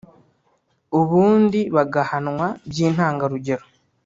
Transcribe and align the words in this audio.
ubundi 0.99 1.59
bagahanwa 1.75 2.47
by’intangarugero 2.69 3.65